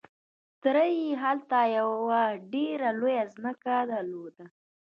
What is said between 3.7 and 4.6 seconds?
درلوده.